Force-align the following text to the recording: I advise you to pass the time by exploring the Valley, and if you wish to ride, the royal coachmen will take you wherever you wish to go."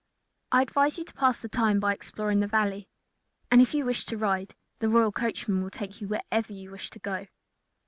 I 0.51 0.63
advise 0.63 0.97
you 0.97 1.03
to 1.03 1.13
pass 1.13 1.39
the 1.39 1.47
time 1.47 1.79
by 1.79 1.93
exploring 1.93 2.39
the 2.39 2.47
Valley, 2.47 2.87
and 3.51 3.61
if 3.61 3.75
you 3.75 3.85
wish 3.85 4.03
to 4.07 4.17
ride, 4.17 4.55
the 4.79 4.89
royal 4.89 5.11
coachmen 5.11 5.61
will 5.61 5.69
take 5.69 6.01
you 6.01 6.07
wherever 6.07 6.51
you 6.51 6.71
wish 6.71 6.89
to 6.89 6.97
go." 6.97 7.27